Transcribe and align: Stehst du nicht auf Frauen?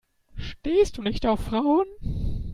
Stehst 0.35 0.97
du 0.97 1.03
nicht 1.03 1.27
auf 1.27 1.41
Frauen? 1.41 1.85